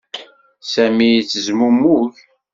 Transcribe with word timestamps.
Sami 0.71 1.07
yettezmumug. 1.15 2.13